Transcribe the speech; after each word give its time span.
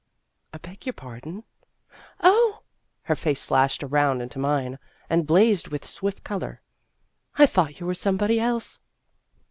"I 0.53 0.57
beg 0.57 0.87
your 0.87 0.93
pardon."" 0.93 1.43
Oh!" 2.21 2.63
her 3.03 3.15
face 3.15 3.45
flashed 3.45 3.83
around 3.83 4.19
into 4.21 4.39
mine, 4.39 4.79
and 5.11 5.27
blazed 5.27 5.67
with 5.67 5.85
swift 5.85 6.23
color." 6.23 6.63
I 7.37 7.45
thought 7.45 7.79
you 7.79 7.85
were 7.85 7.93
somebody 7.93 8.39
else." 8.39 8.79